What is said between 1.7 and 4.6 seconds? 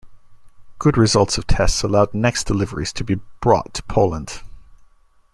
allowed next deliveries to be brought to Poland.